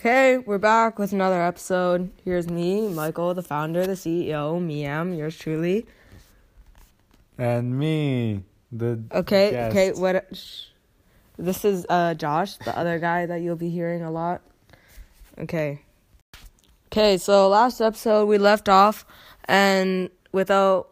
Okay, 0.00 0.38
we're 0.38 0.56
back 0.56 0.98
with 0.98 1.12
another 1.12 1.42
episode. 1.42 2.10
Here's 2.24 2.48
me, 2.48 2.88
Michael, 2.88 3.34
the 3.34 3.42
founder, 3.42 3.86
the 3.86 3.92
CEO, 3.92 4.58
Miam, 4.58 5.12
yours 5.14 5.36
truly. 5.36 5.84
And 7.36 7.78
me, 7.78 8.42
the 8.72 9.02
Okay, 9.12 9.50
guest. 9.50 9.70
okay, 9.76 9.92
what? 10.00 10.24
Sh- 10.34 10.68
this 11.36 11.66
is 11.66 11.84
uh 11.90 12.14
Josh, 12.14 12.56
the 12.56 12.74
other 12.78 12.98
guy 12.98 13.26
that 13.26 13.42
you'll 13.42 13.56
be 13.56 13.68
hearing 13.68 14.00
a 14.02 14.10
lot. 14.10 14.40
Okay. 15.38 15.82
Okay, 16.86 17.18
so 17.18 17.50
last 17.50 17.82
episode 17.82 18.24
we 18.24 18.38
left 18.38 18.70
off, 18.70 19.04
and 19.44 20.08
without 20.32 20.88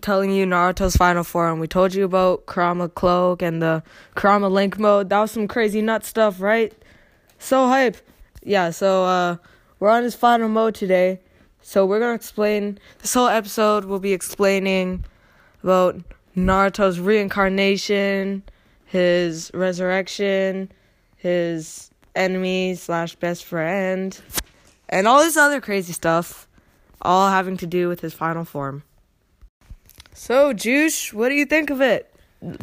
telling 0.00 0.30
you 0.30 0.46
Naruto's 0.46 0.94
final 0.94 1.24
form, 1.24 1.58
we 1.58 1.66
told 1.66 1.92
you 1.92 2.04
about 2.04 2.46
Kurama 2.46 2.88
Cloak 2.88 3.42
and 3.42 3.60
the 3.60 3.82
Kurama 4.14 4.48
Link 4.48 4.78
mode. 4.78 5.08
That 5.08 5.18
was 5.22 5.32
some 5.32 5.48
crazy 5.48 5.82
nut 5.82 6.04
stuff, 6.04 6.40
right? 6.40 6.72
So 7.40 7.66
hype. 7.66 7.96
Yeah, 8.44 8.70
so 8.70 9.04
uh 9.04 9.36
we're 9.80 9.90
on 9.90 10.02
his 10.04 10.14
final 10.14 10.48
mode 10.48 10.74
today. 10.74 11.20
So 11.62 11.86
we're 11.86 11.98
gonna 11.98 12.14
explain 12.14 12.78
this 13.00 13.14
whole 13.14 13.28
episode 13.28 13.86
we'll 13.86 13.98
be 13.98 14.12
explaining 14.12 15.04
about 15.62 15.96
Naruto's 16.36 17.00
reincarnation, 17.00 18.42
his 18.84 19.50
resurrection, 19.54 20.70
his 21.16 21.90
enemy 22.14 22.74
slash 22.74 23.14
best 23.16 23.44
friend, 23.44 24.20
and 24.88 25.08
all 25.08 25.20
this 25.20 25.36
other 25.36 25.60
crazy 25.60 25.92
stuff, 25.92 26.46
all 27.02 27.30
having 27.30 27.56
to 27.56 27.66
do 27.66 27.88
with 27.88 28.00
his 28.00 28.12
final 28.12 28.44
form. 28.44 28.82
So, 30.12 30.52
Juice, 30.52 31.12
what 31.12 31.30
do 31.30 31.34
you 31.34 31.44
think 31.46 31.70
of 31.70 31.80
it? 31.80 32.14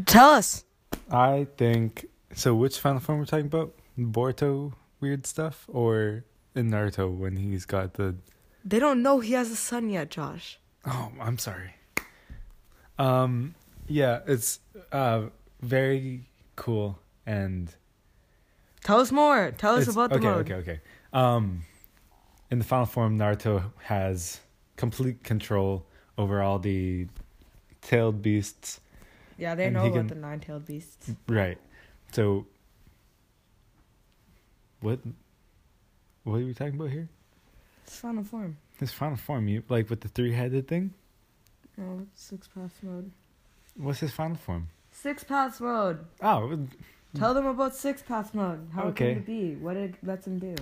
Tell 0.06 0.30
us. 0.30 0.64
I 1.10 1.48
think 1.58 2.06
so. 2.34 2.56
Which 2.56 2.80
final 2.80 3.00
form 3.00 3.20
we're 3.20 3.26
talking 3.26 3.48
about? 3.48 3.74
Boruto 4.00 4.74
weird 5.02 5.26
stuff, 5.28 5.66
or 5.68 6.24
in 6.56 6.70
Naruto 6.70 7.12
when 7.14 7.36
he's 7.36 7.66
got 7.66 7.96
the? 7.96 8.16
They 8.64 8.80
don't 8.80 9.02
know 9.02 9.20
he 9.20 9.34
has 9.34 9.50
a 9.52 9.56
son 9.56 9.90
yet, 9.90 10.10
Josh. 10.12 10.60
Oh, 10.86 11.12
I'm 11.20 11.38
sorry. 11.38 11.74
Um, 13.00 13.56
yeah, 13.88 14.20
it's 14.28 14.60
uh 14.92 15.24
very 15.62 16.30
cool 16.56 17.00
and 17.26 17.74
Tell 18.84 19.00
us 19.00 19.12
more. 19.12 19.52
Tell 19.58 19.76
us 19.76 19.84
It's- 19.84 19.96
about 19.96 20.10
the 20.10 20.16
okay, 20.18 20.26
mode. 20.26 20.52
Okay, 20.52 20.54
okay, 20.56 20.82
Um, 21.14 21.62
in 22.50 22.58
the 22.58 22.66
final 22.66 22.88
form, 22.88 23.16
Naruto 23.18 23.72
has 23.84 24.40
complete 24.76 25.24
control 25.24 25.86
over 26.18 26.42
all 26.42 26.58
the 26.58 27.08
tailed 27.82 28.24
beasts. 28.24 28.80
Yeah, 29.38 29.54
they 29.54 29.70
know 29.70 29.82
about 29.86 29.94
can- 29.94 30.08
the 30.08 30.16
nine-tailed 30.16 30.66
beasts. 30.66 31.12
Right. 31.28 31.60
So, 32.12 32.48
what? 34.82 35.00
What 36.24 36.36
are 36.42 36.46
we 36.46 36.54
talking 36.54 36.76
about 36.76 36.90
here? 36.92 37.10
It's 37.84 37.98
final 37.98 38.24
form. 38.24 38.58
His 38.80 38.92
final 38.92 39.18
form, 39.18 39.48
you 39.48 39.64
like 39.70 39.90
with 39.90 40.02
the 40.02 40.08
three-headed 40.08 40.68
thing. 40.68 40.94
Oh, 41.80 42.02
six 42.14 42.48
paths 42.48 42.76
mode. 42.84 43.12
What's 43.76 44.00
his 44.00 44.12
final 44.12 44.38
form? 44.38 44.68
Six 44.92 45.24
paths 45.24 45.60
mode. 45.62 46.00
Oh, 46.22 46.58
Tell 47.14 47.34
them 47.34 47.46
about 47.46 47.76
six 47.76 48.02
path 48.02 48.34
mode. 48.34 48.70
How 48.74 48.84
Okay. 48.88 49.12
it 49.12 49.14
can 49.16 49.24
be. 49.24 49.56
What 49.56 49.76
it 49.76 49.96
lets 50.02 50.26
him 50.28 50.40
do. 50.40 50.56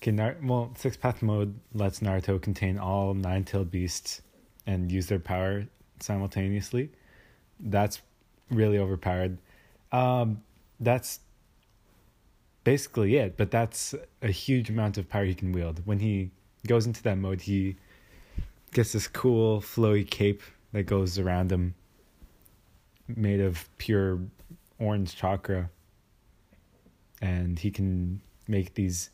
okay. 0.00 0.12
Nar- 0.12 0.36
well, 0.42 0.72
six 0.76 0.96
path 0.96 1.20
mode 1.22 1.58
lets 1.74 1.98
Naruto 2.00 2.40
contain 2.40 2.78
all 2.78 3.12
nine-tailed 3.14 3.70
beasts 3.72 4.22
and 4.66 4.90
use 4.92 5.06
their 5.08 5.18
power 5.18 5.66
simultaneously. 6.00 6.90
That's 7.58 8.02
really 8.50 8.78
overpowered. 8.78 9.38
Um, 9.90 10.42
that's 10.78 11.20
basically 12.66 13.16
it. 13.16 13.36
But 13.36 13.50
that's 13.52 13.94
a 14.20 14.30
huge 14.30 14.68
amount 14.68 14.98
of 14.98 15.08
power 15.08 15.24
he 15.24 15.34
can 15.34 15.52
wield. 15.52 15.80
When 15.86 16.00
he 16.00 16.30
goes 16.66 16.84
into 16.84 17.00
that 17.04 17.16
mode, 17.16 17.40
he 17.40 17.76
gets 18.72 18.92
this 18.92 19.06
cool 19.06 19.60
flowy 19.60 20.04
cape 20.08 20.42
that 20.72 20.82
goes 20.82 21.16
around 21.16 21.52
him, 21.52 21.76
made 23.06 23.40
of 23.40 23.68
pure 23.78 24.18
orange 24.80 25.14
chakra, 25.14 25.70
and 27.22 27.56
he 27.58 27.70
can 27.70 28.20
make 28.48 28.74
these. 28.74 29.10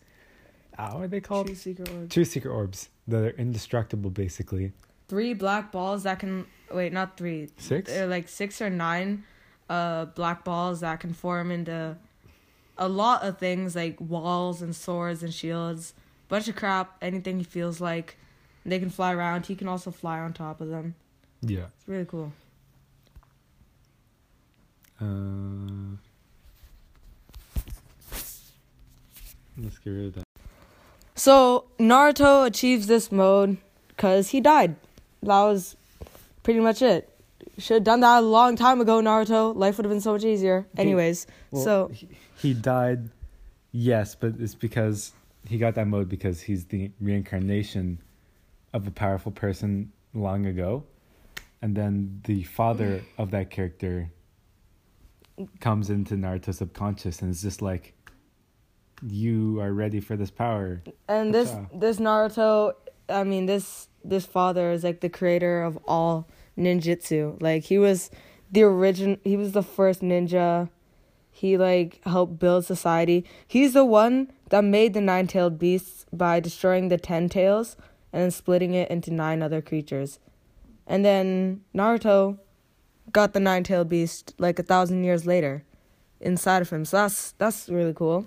Uh, 0.79 0.93
what 0.93 1.05
are 1.05 1.09
they 1.09 1.21
called? 1.21 1.47
True 1.47 1.55
secret 1.55 1.91
orb. 1.91 2.09
Two 2.09 2.25
secret 2.25 2.51
orbs 2.51 2.89
that 3.07 3.23
are 3.23 3.37
indestructible, 3.37 4.09
basically. 4.11 4.73
Three 5.09 5.35
black 5.35 5.71
balls 5.71 6.05
that 6.05 6.19
can 6.21 6.47
wait, 6.73 6.95
not 6.95 7.19
three. 7.19 7.51
Six. 7.59 7.93
They're 7.93 8.07
like 8.07 8.29
six 8.29 8.63
or 8.63 8.71
nine 8.71 9.25
uh 9.69 10.07
black 10.07 10.43
balls 10.43 10.81
that 10.81 10.99
can 11.01 11.13
form 11.13 11.53
into 11.53 11.97
a 12.83 12.89
lot 12.89 13.23
of 13.23 13.39
things 13.39 13.77
like 13.77 14.01
walls 14.01 14.61
and 14.61 14.75
swords 14.75 15.23
and 15.23 15.33
shields. 15.33 15.95
Bunch 16.29 16.49
of 16.49 16.57
crap, 16.57 16.97
anything 17.01 17.39
he 17.39 17.45
feels 17.45 17.81
like. 17.81 18.17
They 18.67 18.81
can 18.81 18.91
fly 18.91 19.13
around. 19.13 19.47
He 19.47 19.55
can 19.55 19.69
also 19.69 19.93
fly 19.93 20.19
on 20.19 20.33
top 20.33 20.61
of 20.61 20.69
them. 20.69 20.97
Yeah. 21.43 21.67
It's 21.79 21.87
really 21.89 22.05
cool. 22.05 22.33
Uh, 25.01 25.97
let's 29.59 29.79
get 29.79 29.91
rid 29.91 30.07
of 30.07 30.15
that. 30.15 30.25
So 31.15 31.67
Naruto 31.79 32.47
achieves 32.47 32.89
this 32.89 33.13
mode 33.13 33.59
because 33.89 34.31
he 34.31 34.41
died. 34.41 34.75
That 35.23 35.43
was 35.43 35.77
pretty 36.43 36.59
much 36.59 36.83
it. 36.83 37.12
Should 37.59 37.75
have 37.75 37.85
done 37.85 38.01
that 38.01 38.19
a 38.19 38.27
long 38.27 38.57
time 38.57 38.81
ago, 38.81 39.01
Naruto. 39.01 39.55
Life 39.55 39.77
would 39.77 39.85
have 39.85 39.93
been 39.93 40.01
so 40.01 40.13
much 40.13 40.25
easier. 40.25 40.67
Anyways, 40.77 41.27
Well, 41.51 41.65
so 41.65 41.89
he, 41.93 42.09
he 42.37 42.55
died, 42.55 43.11
yes, 43.73 44.15
but 44.15 44.35
it's 44.39 44.55
because 44.55 45.13
he 45.49 45.59
got 45.59 45.75
that 45.75 45.87
mode 45.87 46.09
because 46.09 46.41
he's 46.41 46.67
the 46.67 46.91
reincarnation 47.01 48.01
of 48.73 48.87
a 48.87 48.91
powerful 48.91 49.33
person 49.33 49.93
long 50.15 50.47
ago, 50.47 50.85
and 51.61 51.77
then 51.77 52.21
the 52.25 52.43
father 52.45 53.03
of 53.19 53.31
that 53.33 53.51
character 53.51 54.11
comes 55.61 55.91
into 55.91 56.15
Naruto's 56.15 56.59
subconscious 56.59 57.23
and 57.23 57.31
is 57.31 57.43
just 57.43 57.63
like, 57.63 57.95
"You 59.03 59.61
are 59.61 59.73
ready 59.73 60.01
for 60.01 60.17
this 60.17 60.31
power." 60.31 60.83
and 61.09 61.35
this 61.35 61.55
this 61.75 61.99
Naruto, 61.99 62.75
I 63.09 63.25
mean 63.25 63.47
this 63.47 63.89
this 64.05 64.27
father 64.27 64.71
is 64.73 64.85
like 64.85 65.01
the 65.01 65.09
creator 65.09 65.63
of 65.63 65.79
all 65.87 66.29
ninjutsu. 66.63 67.41
Like 67.43 67.65
he 67.65 67.79
was 67.79 68.11
the 68.51 68.65
origin. 68.65 69.19
He 69.25 69.37
was 69.37 69.53
the 69.53 69.63
first 69.63 70.01
ninja. 70.01 70.69
He 71.31 71.57
like 71.57 72.01
helped 72.05 72.39
build 72.39 72.65
society. 72.65 73.25
He's 73.47 73.73
the 73.73 73.85
one 73.85 74.31
that 74.51 74.63
made 74.65 74.93
the 74.93 75.01
nine-tailed 75.01 75.59
beasts 75.59 76.05
by 76.13 76.41
destroying 76.41 76.89
the 76.89 76.99
ten 76.99 77.29
tails 77.29 77.77
and 78.13 78.23
then 78.23 78.31
splitting 78.31 78.75
it 78.75 78.91
into 78.91 79.11
nine 79.11 79.43
other 79.43 79.63
creatures. 79.63 80.19
And 80.87 81.05
then 81.05 81.63
Naruto 81.75 82.39
got 83.13 83.33
the 83.33 83.41
nine-tailed 83.41 83.89
beast 83.89 84.35
like 84.39 84.59
a 84.59 84.63
thousand 84.63 85.05
years 85.05 85.27
later 85.27 85.65
inside 86.21 86.63
of 86.63 86.71
him. 86.71 86.85
So 86.85 86.99
that's 86.99 87.33
that's 87.39 87.69
really 87.69 87.95
cool. 87.95 88.27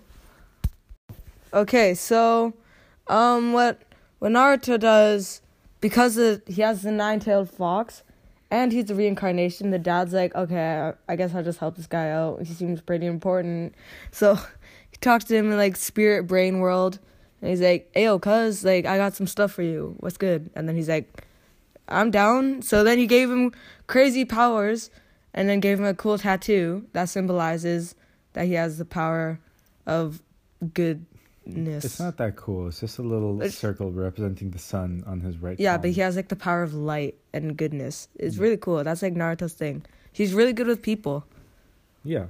Okay, 1.54 1.94
so 1.94 2.54
um 3.08 3.54
what 3.54 3.84
what 4.20 4.32
Naruto 4.32 4.80
does 4.80 5.42
because 5.80 6.18
of, 6.18 6.42
he 6.48 6.64
has 6.64 6.82
the 6.82 6.92
nine-tailed 6.92 7.52
fox 7.52 8.02
and 8.56 8.72
he's 8.72 8.90
a 8.90 8.96
reincarnation, 8.96 9.72
the 9.72 9.80
dad's 9.80 10.14
like, 10.14 10.34
"Okay, 10.34 10.94
I, 11.10 11.16
guess 11.16 11.36
I'll 11.36 11.44
just 11.44 11.60
help 11.60 11.76
this 11.76 11.88
guy 11.88 12.10
out. 12.10 12.44
He 12.44 12.54
seems 12.54 12.82
pretty 12.82 13.06
important." 13.06 13.76
So 14.12 14.36
he 14.92 14.98
talks 15.02 15.26
to 15.26 15.36
him 15.36 15.52
in 15.52 15.58
like 15.58 15.76
spirit 15.76 16.26
brain 16.28 16.60
world 16.60 17.00
and 17.42 17.50
he's 17.50 17.62
like, 17.62 17.92
"Ayo, 17.94 18.22
cuz 18.22 18.64
like 18.64 18.86
I 18.86 18.98
got 18.98 19.14
some 19.14 19.28
stuff 19.28 19.52
for 19.52 19.62
you. 19.62 19.96
What's 20.00 20.18
good?" 20.18 20.50
And 20.56 20.70
then 20.70 20.76
he's 20.76 20.90
like, 20.90 21.26
"I'm 21.90 22.12
down." 22.12 22.62
So 22.62 22.84
then 22.84 22.98
he 22.98 23.08
gave 23.08 23.30
him 23.30 23.52
crazy 23.88 24.24
powers 24.24 24.90
and 25.34 25.50
then 25.50 25.60
gave 25.60 25.80
him 25.80 25.86
a 25.86 25.94
cool 25.94 26.18
tattoo 26.18 26.86
that 26.94 27.10
symbolizes 27.10 27.96
that 28.34 28.46
he 28.46 28.54
has 28.54 28.78
the 28.78 28.86
power 28.86 29.40
of 29.86 30.22
goodness. 30.74 31.15
It's 31.48 32.00
not 32.00 32.18
that 32.18 32.36
cool. 32.36 32.68
It's 32.70 32.80
just 32.80 32.98
a 32.98 33.04
little 33.04 33.36
It's- 33.42 33.56
circle 33.58 33.92
representing 33.92 34.52
the 34.52 34.58
sun 34.60 35.04
on 35.06 35.22
his 35.22 35.38
right. 35.38 35.60
Yeah, 35.60 35.74
palm. 35.74 35.82
but 35.82 35.92
he 35.92 36.02
has 36.02 36.16
like 36.16 36.30
the 36.30 36.36
power 36.36 36.64
of 36.64 36.74
light 36.74 37.16
and 37.34 37.56
goodness. 37.56 38.08
It's 38.16 38.38
Mm. 38.38 38.42
really 38.42 38.58
cool. 38.58 38.84
That's 38.84 39.02
like 39.02 39.14
Naruto's 39.14 39.54
thing. 39.54 39.84
He's 40.12 40.34
really 40.34 40.54
good 40.54 40.68
with 40.68 40.82
people. 40.82 41.26
Yeah. 42.04 42.28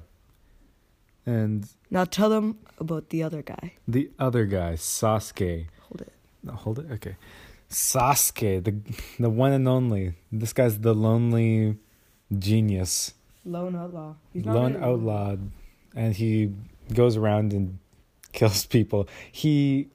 And 1.26 1.68
Now 1.90 2.04
tell 2.06 2.30
them 2.30 2.58
about 2.80 3.10
the 3.10 3.24
other 3.24 3.42
guy. 3.42 3.74
the 3.88 4.12
other 4.20 4.46
guy, 4.46 4.74
Sasuke. 4.74 5.68
Hold 5.88 6.02
it. 6.02 6.14
No, 6.44 6.54
hold 6.54 6.80
it. 6.80 6.92
Okay. 6.92 7.16
Sasuke, 7.70 8.64
the 8.64 8.76
the 9.20 9.30
one 9.30 9.52
and 9.52 9.68
only. 9.68 10.14
This 10.32 10.54
guy's 10.54 10.80
the 10.80 10.94
lonely 10.94 11.78
genius, 12.38 13.14
Lone 13.44 13.76
outlaw. 13.76 14.16
lone 14.36 14.74
really 14.74 14.86
outlaw, 14.86 15.36
and 15.96 16.14
he 16.16 16.54
goes 16.94 17.18
around 17.18 17.54
and 17.54 17.80
kills 18.36 18.66
people. 18.66 19.08
He 19.32 19.88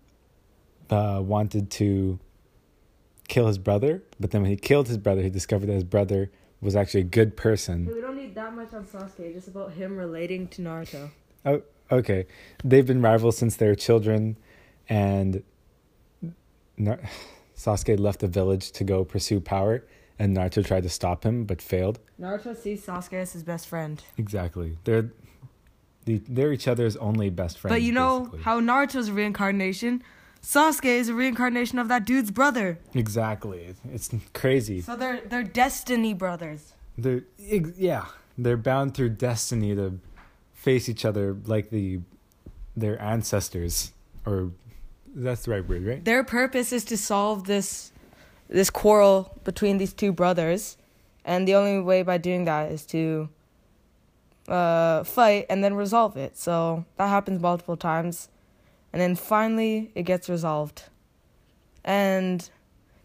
uh, 0.89 1.21
wanted 1.23 1.71
to 1.73 2.19
kill 3.29 3.47
his 3.47 3.59
brother, 3.59 4.03
but 4.19 4.33
then 4.33 4.43
when 4.43 4.51
he 4.51 4.57
killed 4.57 4.89
his 4.89 4.99
brother, 4.99 5.23
he 5.23 5.31
discovered 5.31 5.67
that 5.67 5.75
his 5.75 5.85
brother 5.85 6.31
was 6.61 6.75
actually 6.75 7.01
a 7.01 7.05
good 7.05 7.37
person. 7.37 7.87
We 7.87 8.01
don't 8.01 8.17
need 8.17 8.35
that 8.35 8.55
much 8.55 8.75
on 8.75 8.85
Sasuke. 8.85 9.33
Just 9.33 9.49
about 9.49 9.73
him 9.73 9.97
relating 9.97 10.49
to 10.49 10.63
Naruto. 10.63 11.11
Oh, 11.47 11.63
okay, 11.93 12.27
they've 12.65 12.87
been 12.87 13.01
rivals 13.01 13.39
since 13.39 13.57
they 13.57 13.67
were 13.69 13.75
children, 13.77 14.37
and 14.89 15.43
Nar- 16.77 17.01
Sasuke 17.57 17.99
left 18.01 18.21
the 18.21 18.27
village 18.27 18.73
to 18.73 18.85
go 18.85 19.05
pursue 19.05 19.41
power, 19.41 19.85
and 20.19 20.37
Naruto 20.37 20.67
tried 20.67 20.83
to 20.83 20.89
stop 20.89 21.25
him 21.25 21.45
but 21.45 21.63
failed. 21.63 21.99
Naruto 22.21 22.57
sees 22.57 22.85
Sasuke 22.85 23.15
as 23.15 23.33
his 23.33 23.43
best 23.43 23.69
friend. 23.69 24.03
Exactly. 24.19 24.77
They're 24.85 25.03
the, 25.03 25.13
they're 26.05 26.53
each 26.53 26.69
other's 26.69 26.97
only 26.97 27.31
best 27.31 27.59
friends. 27.59 27.75
but 27.75 27.83
you 27.83 27.93
know 27.93 28.21
basically. 28.21 28.43
how 28.43 28.61
Naruto's 28.61 29.09
a 29.09 29.13
reincarnation? 29.13 30.03
Sasuke 30.43 30.87
is 30.87 31.09
a 31.09 31.15
reincarnation 31.15 31.79
of 31.79 31.89
that 31.89 32.07
dude's 32.07 32.31
brother. 32.31 32.79
Exactly. 32.95 33.75
It's 33.93 34.11
crazy. 34.33 34.81
So 34.81 34.97
they're 34.97 35.21
they're 35.21 35.45
destiny 35.45 36.15
brothers. 36.15 36.73
They're 36.97 37.25
yeah, 37.39 38.07
they're 38.39 38.57
bound 38.57 38.95
through 38.95 39.11
destiny 39.11 39.75
to 39.75 39.99
face 40.55 40.89
each 40.89 41.05
other 41.05 41.37
like 41.47 41.71
the 41.71 42.01
their 42.77 43.01
ancestors 43.01 43.93
or 44.27 44.51
that's 45.15 45.45
the 45.45 45.51
right 45.51 45.69
word, 45.69 45.85
right? 45.85 46.05
Their 46.05 46.25
purpose 46.25 46.73
is 46.73 46.85
to 46.85 46.97
solve 46.97 47.45
this 47.45 47.93
this 48.49 48.71
quarrel 48.71 49.39
between 49.45 49.79
these 49.79 49.93
two 49.93 50.13
brothers, 50.13 50.77
and 51.25 51.47
the 51.47 51.55
only 51.55 51.81
way 51.81 52.03
by 52.03 52.19
doing 52.19 52.45
that 52.47 52.71
is 52.73 52.85
to 52.87 53.29
uh, 54.49 55.05
fight 55.05 55.47
and 55.49 55.63
then 55.63 55.75
resolve 55.75 56.17
it. 56.17 56.37
So 56.37 56.85
that 56.97 57.09
happens 57.09 57.41
multiple 57.41 57.77
times, 57.77 58.29
and 58.93 59.01
then 59.01 59.15
finally 59.17 59.91
it 59.95 60.03
gets 60.05 60.29
resolved. 60.29 60.85
And 61.85 62.49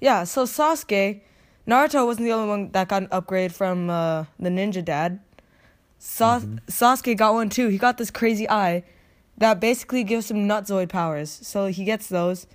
yeah, 0.01 0.23
so 0.25 0.43
Sasuke, 0.45 1.21
Naruto 1.67 2.05
wasn't 2.05 2.25
the 2.25 2.33
only 2.33 2.47
one 2.49 2.71
that 2.71 2.87
got 2.87 3.03
an 3.03 3.07
upgrade 3.11 3.53
from 3.53 3.89
uh, 3.89 4.25
the 4.39 4.49
ninja 4.49 4.83
dad. 4.83 5.19
Sa- 5.99 6.39
Mhm. 6.39 6.59
Sasuke 6.67 7.15
got 7.17 7.33
one 7.33 7.49
too. 7.49 7.67
He 7.69 7.77
got 7.77 7.97
this 7.97 8.11
crazy 8.11 8.49
eye 8.49 8.83
that 9.37 9.59
basically 9.59 10.03
gives 10.03 10.29
him 10.29 10.47
nutzoid 10.47 10.89
powers. 10.89 11.29
So 11.43 11.67
he 11.67 11.83
gets 11.83 12.07
those. 12.07 12.47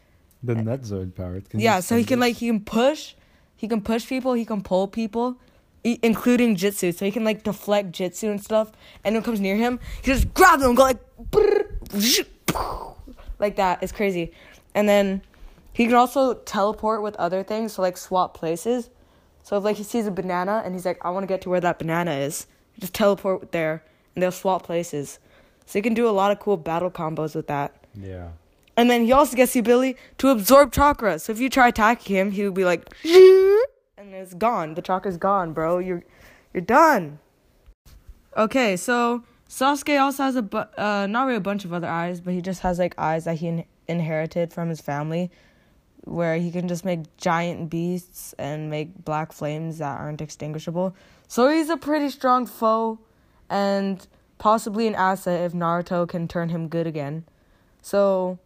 The 0.43 0.55
Nutzoid 0.55 1.15
powers. 1.15 1.43
Can 1.49 1.61
Yeah, 1.61 1.81
so 1.81 1.97
he 1.97 2.05
can 2.05 2.19
like 2.21 2.37
he 2.37 2.47
can 2.47 2.61
push, 2.61 3.15
he 3.57 3.69
can 3.69 3.81
push 3.83 4.07
people, 4.07 4.33
he 4.35 4.45
can 4.47 4.63
pull 4.63 4.89
people, 4.89 5.37
including 5.85 6.57
Jutsu. 6.57 6.95
So 6.95 7.05
he 7.05 7.11
can 7.11 7.25
like 7.25 7.43
deflect 7.43 7.93
Jutsu 7.93 8.31
and 8.31 8.43
stuff. 8.43 8.73
And 9.05 9.15
when 9.15 9.23
it 9.23 9.25
comes 9.25 9.41
near 9.41 9.57
him, 9.57 9.81
he 10.03 10.13
just 10.13 10.33
grabs 10.35 10.63
them 10.63 10.71
and 10.71 10.77
go 10.77 10.83
like, 10.85 10.99
like 13.39 13.57
that. 13.57 13.83
It's 13.83 13.93
crazy. 13.93 14.33
And 14.75 14.89
then 14.89 15.23
he 15.73 15.87
can 15.87 15.95
also 15.95 16.35
teleport 16.35 17.03
with 17.03 17.17
other 17.17 17.43
things, 17.43 17.73
so 17.73 17.83
like 17.83 17.97
swap 17.97 18.35
places. 18.35 18.91
So 19.43 19.57
if 19.57 19.65
like 19.65 19.77
he 19.77 19.83
sees 19.83 20.07
a 20.07 20.11
banana 20.11 20.63
and 20.65 20.75
he's 20.75 20.85
like, 20.85 21.05
I 21.05 21.11
want 21.11 21.25
to 21.25 21.27
get 21.27 21.41
to 21.43 21.51
where 21.51 21.61
that 21.61 21.79
banana 21.79 22.13
is, 22.13 22.47
just 22.79 22.95
teleport 22.95 23.53
there, 23.53 23.83
and 24.15 24.23
they'll 24.23 24.31
swap 24.33 24.65
places. 24.65 25.19
So 25.67 25.79
you 25.79 25.83
can 25.83 25.95
do 25.95 26.09
a 26.09 26.11
lot 26.11 26.33
of 26.33 26.41
cool 26.41 26.57
battle 26.57 26.91
combos 26.91 27.35
with 27.35 27.47
that. 27.47 27.75
Yeah. 27.95 28.29
And 28.77 28.91
then 28.91 29.05
he 29.05 29.13
also 29.13 29.37
gets 29.37 29.53
the 29.53 29.61
ability 29.61 29.97
to 30.19 30.29
absorb 30.29 30.73
chakra. 30.73 31.19
So 31.19 31.33
if 31.33 31.41
you 31.41 31.49
try 31.49 31.69
attacking 31.69 32.17
him, 32.17 32.31
he 32.31 32.45
would 32.45 32.55
be 32.55 32.65
like, 32.65 32.89
and 34.01 34.15
it's 34.15 34.35
gone. 34.35 34.75
The 34.75 34.83
chakra's 34.83 35.19
gone, 35.19 35.53
bro. 35.53 35.79
You're, 35.79 36.03
you're 36.55 36.63
done. 36.63 37.19
Okay, 38.37 38.77
so 38.77 39.23
Sasuke 39.49 40.01
also 40.01 40.23
has 40.23 40.37
a 40.37 40.43
bu- 40.43 40.59
uh, 40.79 41.07
not 41.09 41.25
really 41.25 41.37
a 41.37 41.41
bunch 41.41 41.65
of 41.65 41.73
other 41.73 41.89
eyes, 41.89 42.21
but 42.21 42.33
he 42.33 42.41
just 42.41 42.63
has 42.63 42.79
like 42.79 42.95
eyes 42.97 43.25
that 43.25 43.39
he 43.39 43.49
in- 43.49 43.65
inherited 43.89 44.53
from 44.53 44.69
his 44.71 44.81
family, 44.81 45.31
where 46.05 46.37
he 46.39 46.51
can 46.51 46.67
just 46.67 46.85
make 46.85 47.15
giant 47.19 47.69
beasts 47.69 48.35
and 48.39 48.71
make 48.71 49.05
black 49.05 49.33
flames 49.33 49.79
that 49.79 50.01
aren't 50.01 50.23
extinguishable. 50.23 50.95
So 51.29 51.51
he's 51.51 51.69
a 51.69 51.77
pretty 51.77 52.09
strong 52.09 52.47
foe, 52.47 52.99
and 53.51 54.07
possibly 54.39 54.87
an 54.87 54.95
asset 54.95 55.45
if 55.45 55.53
Naruto 55.53 56.09
can 56.09 56.27
turn 56.27 56.49
him 56.49 56.69
good 56.69 56.87
again. 56.87 57.25
So 57.83 58.39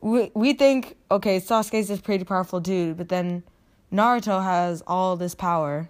we 0.00 0.30
we 0.34 0.54
think 0.54 0.96
okay, 1.10 1.40
Sasuke's 1.40 1.88
this 1.88 2.00
pretty 2.00 2.24
powerful 2.24 2.60
dude, 2.60 2.96
but 2.96 3.10
then 3.10 3.42
Naruto 3.92 4.42
has 4.42 4.82
all 4.86 5.16
this 5.16 5.34
power, 5.34 5.88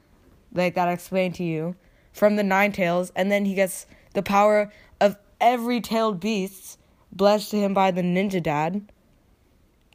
like 0.53 0.75
that 0.75 0.89
I 0.89 0.93
explained 0.93 1.35
to 1.37 1.45
you, 1.45 1.77
from 2.13 2.37
the 2.37 2.43
nine 2.43 2.73
tails, 2.73 3.13
and 3.17 3.31
then 3.31 3.45
he 3.45 3.55
gets 3.55 3.87
the 4.15 4.23
power 4.23 4.73
of 5.01 5.17
every 5.41 5.81
tailed 5.81 6.21
beast 6.21 6.79
blessed 7.13 7.51
to 7.51 7.57
him 7.57 7.75
by 7.75 7.91
the 7.91 8.03
ninja 8.03 8.43
dad. 8.43 8.93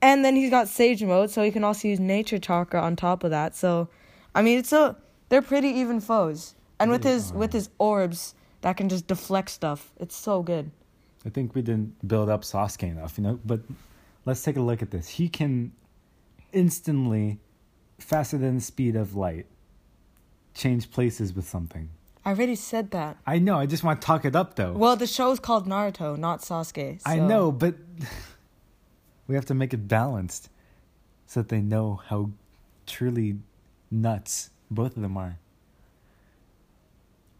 And 0.01 0.25
then 0.25 0.35
he's 0.35 0.49
got 0.49 0.67
sage 0.67 1.03
mode, 1.03 1.29
so 1.29 1.43
he 1.43 1.51
can 1.51 1.63
also 1.63 1.87
use 1.87 1.99
nature 1.99 2.39
chakra 2.39 2.81
on 2.81 2.95
top 2.95 3.23
of 3.23 3.29
that. 3.31 3.55
So 3.55 3.89
I 4.33 4.41
mean 4.41 4.57
it's 4.57 4.73
a 4.73 4.95
they're 5.29 5.41
pretty 5.41 5.69
even 5.69 6.01
foes. 6.01 6.55
And 6.79 6.89
with 6.89 7.03
his 7.03 7.31
with 7.33 7.53
his 7.53 7.69
orbs 7.77 8.33
that 8.61 8.77
can 8.77 8.89
just 8.89 9.07
deflect 9.07 9.49
stuff. 9.49 9.91
It's 9.99 10.15
so 10.15 10.41
good. 10.41 10.71
I 11.25 11.29
think 11.29 11.53
we 11.53 11.61
didn't 11.61 12.07
build 12.07 12.29
up 12.29 12.41
Sasuke 12.41 12.83
enough, 12.83 13.17
you 13.17 13.23
know. 13.23 13.39
But 13.45 13.61
let's 14.25 14.41
take 14.43 14.57
a 14.57 14.61
look 14.61 14.81
at 14.81 14.89
this. 14.89 15.07
He 15.07 15.29
can 15.29 15.71
instantly, 16.51 17.39
faster 18.01 18.37
than 18.37 18.55
the 18.55 18.61
speed 18.61 18.95
of 18.95 19.15
light, 19.15 19.45
change 20.53 20.91
places 20.91 21.33
with 21.33 21.47
something. 21.47 21.89
I 22.23 22.29
already 22.29 22.55
said 22.55 22.91
that. 22.91 23.17
I 23.25 23.39
know. 23.39 23.57
I 23.57 23.65
just 23.65 23.83
want 23.83 24.01
to 24.01 24.05
talk 24.05 24.25
it 24.25 24.35
up, 24.35 24.55
though. 24.55 24.73
Well, 24.73 24.95
the 24.95 25.07
show 25.07 25.31
is 25.31 25.39
called 25.39 25.67
Naruto, 25.67 26.17
not 26.17 26.41
Sasuke. 26.41 27.01
I 27.05 27.17
know, 27.17 27.51
but 27.51 27.75
we 29.27 29.35
have 29.35 29.45
to 29.45 29.55
make 29.55 29.73
it 29.73 29.87
balanced 29.87 30.49
so 31.25 31.41
that 31.41 31.49
they 31.49 31.61
know 31.61 32.01
how 32.07 32.31
truly 32.85 33.37
nuts 33.89 34.51
both 34.69 34.95
of 34.95 35.01
them 35.01 35.17
are. 35.17 35.39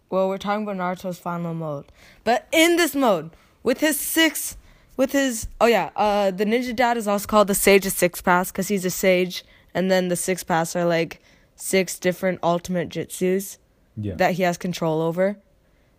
Well, 0.09 0.27
we're 0.27 0.37
talking 0.37 0.63
about 0.63 0.77
Naruto's 0.77 1.19
final 1.19 1.53
mode. 1.53 1.85
But 2.23 2.47
in 2.51 2.75
this 2.75 2.95
mode, 2.95 3.31
with 3.63 3.79
his 3.79 3.99
six, 3.99 4.57
with 4.97 5.13
his 5.13 5.47
oh 5.61 5.67
yeah, 5.67 5.91
uh, 5.95 6.31
the 6.31 6.45
ninja 6.45 6.75
dad 6.75 6.97
is 6.97 7.07
also 7.07 7.27
called 7.27 7.47
the 7.47 7.55
Sage 7.55 7.85
of 7.85 7.93
Six 7.93 8.21
Paths 8.21 8.51
because 8.51 8.67
he's 8.67 8.83
a 8.83 8.89
sage, 8.89 9.45
and 9.73 9.89
then 9.91 10.07
the 10.09 10.15
six 10.15 10.44
paths 10.44 10.75
are 10.75 10.85
like 10.85 11.21
six 11.56 12.00
different 12.00 12.39
ultimate 12.44 12.89
jutsus 12.89 13.57
Yeah. 13.95 14.15
that 14.15 14.33
he 14.33 14.44
has 14.44 14.57
control 14.57 15.01
over. 15.01 15.38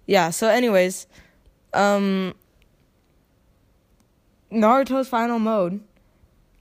Yeah. 0.06 0.30
So, 0.30 0.48
anyways, 0.48 1.06
um, 1.72 2.34
Naruto's 4.52 5.08
final 5.08 5.38
mode. 5.38 5.80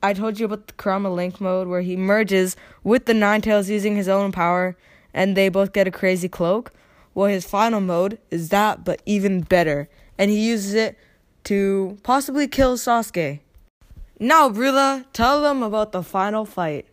I 0.03 0.13
told 0.13 0.39
you 0.39 0.45
about 0.45 0.67
the 0.67 0.73
Kurama 0.73 1.13
Link 1.13 1.39
mode 1.39 1.67
where 1.67 1.81
he 1.81 1.95
merges 1.95 2.55
with 2.83 3.05
the 3.05 3.13
Nine 3.13 3.41
Tails 3.41 3.69
using 3.69 3.95
his 3.95 4.07
own 4.07 4.31
power, 4.31 4.75
and 5.13 5.37
they 5.37 5.49
both 5.49 5.73
get 5.73 5.87
a 5.87 5.91
crazy 5.91 6.27
cloak. 6.29 6.71
Well, 7.13 7.27
his 7.27 7.45
final 7.45 7.81
mode 7.81 8.17
is 8.31 8.49
that, 8.49 8.83
but 8.83 9.01
even 9.05 9.41
better, 9.41 9.89
and 10.17 10.31
he 10.31 10.39
uses 10.39 10.73
it 10.73 10.97
to 11.43 11.97
possibly 12.03 12.47
kill 12.47 12.77
Sasuke. 12.77 13.41
Now, 14.19 14.49
Brilla, 14.49 15.05
tell 15.13 15.41
them 15.41 15.61
about 15.61 15.91
the 15.91 16.03
final 16.03 16.45
fight. 16.45 16.85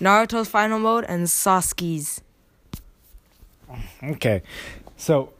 Naruto's 0.00 0.48
final 0.48 0.78
mode 0.78 1.04
and 1.04 1.26
Sasuke's. 1.26 2.22
Okay. 4.02 4.42
So 4.96 5.32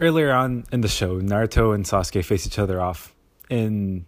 earlier 0.00 0.32
on 0.32 0.64
in 0.72 0.80
the 0.80 0.88
show, 0.88 1.20
Naruto 1.20 1.74
and 1.74 1.84
Sasuke 1.84 2.24
face 2.24 2.46
each 2.46 2.58
other 2.58 2.80
off 2.80 3.14
in 3.48 4.06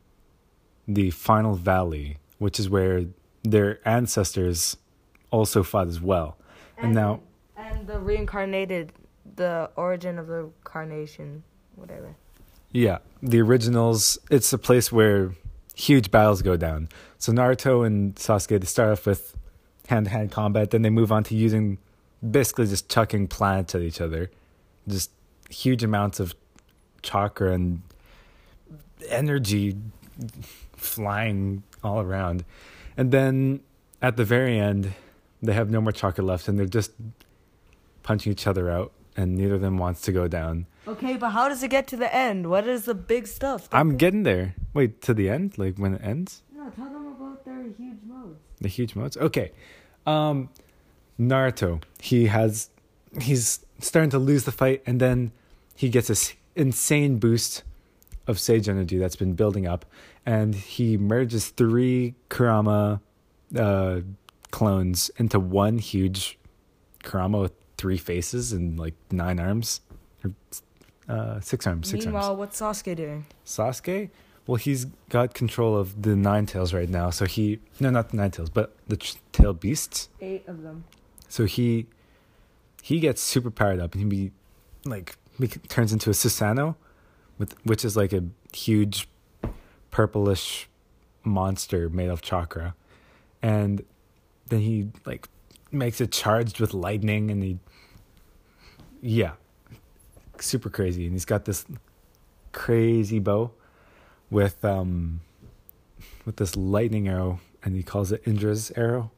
the 0.86 1.10
final 1.10 1.54
valley, 1.54 2.18
which 2.38 2.58
is 2.58 2.68
where 2.68 3.04
their 3.42 3.80
ancestors 3.86 4.76
also 5.30 5.62
fought 5.62 5.88
as 5.88 6.00
well. 6.00 6.36
And, 6.78 6.94
now 6.94 7.20
and 7.56 7.86
the 7.86 7.98
reincarnated, 7.98 8.92
the 9.36 9.70
origin 9.76 10.18
of 10.18 10.26
the 10.26 10.50
carnation, 10.64 11.42
whatever. 11.76 12.14
Yeah, 12.72 12.98
the 13.22 13.40
originals. 13.40 14.18
It's 14.30 14.52
a 14.52 14.58
place 14.58 14.90
where 14.90 15.32
huge 15.74 16.10
battles 16.10 16.42
go 16.42 16.56
down. 16.56 16.88
So 17.18 17.32
Naruto 17.32 17.86
and 17.86 18.14
Sasuke 18.16 18.60
they 18.60 18.66
start 18.66 18.90
off 18.90 19.06
with 19.06 19.36
hand 19.88 20.06
to 20.06 20.10
hand 20.10 20.30
combat, 20.30 20.70
then 20.70 20.82
they 20.82 20.90
move 20.90 21.12
on 21.12 21.24
to 21.24 21.34
using 21.34 21.78
basically 22.28 22.66
just 22.66 22.88
chucking 22.88 23.28
planets 23.28 23.74
at 23.74 23.82
each 23.82 24.00
other, 24.00 24.30
just 24.88 25.10
huge 25.50 25.84
amounts 25.84 26.20
of 26.20 26.34
chakra 27.02 27.52
and 27.52 27.82
energy 29.08 29.76
flying 30.76 31.62
all 31.82 32.00
around, 32.00 32.44
and 32.96 33.12
then 33.12 33.60
at 34.00 34.16
the 34.16 34.24
very 34.24 34.58
end, 34.58 34.92
they 35.42 35.52
have 35.52 35.70
no 35.70 35.80
more 35.80 35.92
chakra 35.92 36.24
left, 36.24 36.48
and 36.48 36.58
they're 36.58 36.66
just 36.66 36.92
punching 38.02 38.32
each 38.32 38.46
other 38.46 38.70
out, 38.70 38.92
and 39.16 39.36
neither 39.36 39.54
of 39.54 39.60
them 39.60 39.78
wants 39.78 40.00
to 40.02 40.12
go 40.12 40.28
down. 40.28 40.66
Okay, 40.86 41.16
but 41.16 41.30
how 41.30 41.48
does 41.48 41.62
it 41.62 41.68
get 41.68 41.86
to 41.88 41.96
the 41.96 42.14
end? 42.14 42.50
What 42.50 42.66
is 42.68 42.84
the 42.84 42.94
big 42.94 43.26
stuff? 43.26 43.68
I'm 43.72 43.96
getting 43.96 44.22
there. 44.22 44.54
Wait, 44.74 45.00
to 45.02 45.14
the 45.14 45.30
end? 45.30 45.56
Like 45.58 45.78
when 45.78 45.94
it 45.94 46.02
ends? 46.04 46.42
No, 46.54 46.68
tell 46.70 46.84
them 46.84 47.13
huge 47.68 47.98
modes. 48.06 48.38
The 48.60 48.68
huge 48.68 48.94
modes? 48.96 49.16
Okay. 49.16 49.52
Um 50.06 50.48
Naruto, 51.18 51.82
he 52.00 52.26
has 52.26 52.70
he's 53.20 53.64
starting 53.78 54.10
to 54.10 54.18
lose 54.18 54.44
the 54.44 54.52
fight 54.52 54.82
and 54.86 55.00
then 55.00 55.30
he 55.76 55.88
gets 55.88 56.08
this 56.08 56.34
insane 56.56 57.18
boost 57.18 57.62
of 58.26 58.38
sage 58.40 58.68
energy 58.68 58.96
that's 58.98 59.16
been 59.16 59.34
building 59.34 59.66
up 59.66 59.84
and 60.24 60.54
he 60.54 60.96
merges 60.96 61.48
three 61.48 62.14
Kurama 62.28 63.00
uh 63.56 64.00
clones 64.50 65.10
into 65.16 65.38
one 65.38 65.78
huge 65.78 66.38
Kurama 67.02 67.38
with 67.40 67.52
three 67.76 67.98
faces 67.98 68.52
and 68.52 68.78
like 68.78 68.94
nine 69.10 69.38
arms. 69.38 69.80
Or, 70.24 70.32
uh 71.08 71.40
six 71.40 71.66
arms, 71.66 71.88
six 71.88 72.06
arms. 72.06 72.14
Meanwhile, 72.14 72.36
what's 72.36 72.60
Sasuke 72.60 72.96
doing? 72.96 73.26
Sasuke? 73.44 74.10
Well, 74.46 74.56
he's 74.56 74.86
got 75.08 75.32
control 75.32 75.76
of 75.76 76.02
the 76.02 76.14
Nine 76.14 76.46
Tails 76.46 76.74
right 76.74 76.88
now. 76.88 77.10
So 77.10 77.24
he 77.24 77.60
no, 77.80 77.90
not 77.90 78.10
the 78.10 78.16
Nine 78.16 78.30
Tails, 78.30 78.50
but 78.50 78.76
the 78.86 78.96
ch- 78.98 79.16
Tail 79.32 79.54
Beasts. 79.54 80.08
Eight 80.20 80.46
of 80.46 80.62
them. 80.62 80.84
So 81.28 81.46
he 81.46 81.86
he 82.82 83.00
gets 83.00 83.22
super 83.22 83.50
powered 83.50 83.80
up, 83.80 83.94
and 83.94 84.02
he 84.02 84.08
be 84.08 84.32
like 84.84 85.16
he 85.38 85.46
turns 85.46 85.92
into 85.92 86.10
a 86.10 86.12
Susanoo, 86.12 86.76
with 87.38 87.54
which 87.64 87.84
is 87.84 87.96
like 87.96 88.12
a 88.12 88.24
huge 88.52 89.08
purplish 89.90 90.68
monster 91.24 91.88
made 91.88 92.10
of 92.10 92.20
chakra, 92.20 92.74
and 93.40 93.82
then 94.48 94.60
he 94.60 94.88
like 95.06 95.28
makes 95.72 96.00
it 96.00 96.12
charged 96.12 96.60
with 96.60 96.74
lightning, 96.74 97.30
and 97.30 97.42
he 97.42 97.58
yeah, 99.00 99.32
super 100.38 100.68
crazy, 100.68 101.04
and 101.04 101.14
he's 101.14 101.24
got 101.24 101.46
this 101.46 101.64
crazy 102.52 103.18
bow 103.18 103.50
with 104.34 104.64
um 104.64 105.20
with 106.26 106.36
this 106.36 106.56
lightning 106.56 107.08
arrow, 107.08 107.40
and 107.62 107.76
he 107.76 107.82
calls 107.82 108.10
it 108.12 108.20
Indra's 108.26 108.72
arrow. 108.76 109.12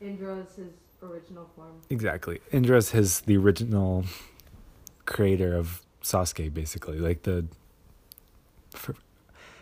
Indra 0.00 0.38
is 0.38 0.56
his 0.56 0.72
original 1.02 1.48
form. 1.54 1.80
Exactly. 1.88 2.40
Indra's 2.50 2.90
his 2.90 3.20
the 3.20 3.36
original 3.36 4.04
creator 5.06 5.56
of 5.56 5.82
Sasuke, 6.02 6.52
basically, 6.52 6.98
like 6.98 7.22
the 7.22 7.46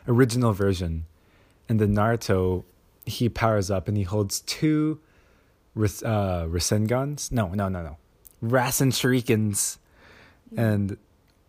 original 0.08 0.52
version. 0.52 1.04
And 1.68 1.78
the 1.78 1.86
Naruto, 1.86 2.64
he 3.06 3.28
powers 3.28 3.70
up 3.70 3.86
and 3.86 3.96
he 3.96 4.02
holds 4.02 4.40
two 4.40 4.98
uh, 5.76 6.46
Rasengans. 6.46 7.30
No, 7.30 7.48
no, 7.48 7.68
no, 7.68 7.82
no. 7.82 7.96
Rasen 8.42 8.90
Shurikens. 8.90 9.78
And 10.56 10.96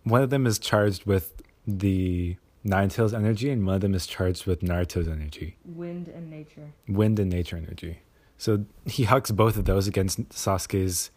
one 0.04 0.22
of 0.22 0.30
them 0.30 0.46
is 0.46 0.60
charged 0.60 1.06
with 1.06 1.42
the 1.66 2.36
Nine 2.64 2.90
Tails 2.90 3.14
energy, 3.14 3.50
and 3.50 3.66
one 3.66 3.76
of 3.76 3.82
them 3.82 3.96
is 3.96 4.06
charged 4.06 4.46
with 4.46 4.62
Naruto's 4.62 5.08
energy 5.08 5.58
Wind 5.66 6.08
and 6.08 6.30
nature. 6.30 6.74
wind 6.88 7.20
and 7.20 7.30
nature 7.30 7.58
energy. 7.58 8.00
So 8.38 8.66
he 8.86 9.04
hucks 9.04 9.32
both 9.32 9.58
of 9.58 9.66
those 9.66 9.88
against 9.88 10.30
Sasuke's 10.30 11.10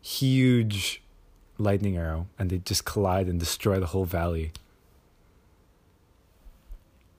huge 0.00 1.02
lightning 1.58 1.96
arrow, 1.96 2.26
and 2.38 2.50
they 2.50 2.58
just 2.58 2.84
collide 2.84 3.28
and 3.28 3.38
destroy 3.40 3.78
the 3.80 3.86
whole 3.86 4.04
valley. 4.04 4.52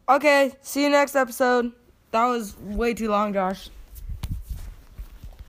Okay, 0.10 0.52
see 0.62 0.84
you 0.84 0.90
next 0.90 1.16
episode. 1.16 1.72
That 2.12 2.26
was 2.26 2.58
way 2.60 2.94
too 2.94 3.10
long, 3.10 3.34
Josh. 3.34 3.70